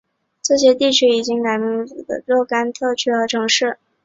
[0.41, 3.77] 这些地区现在已改为苏拉威西南部的若干特区和城市。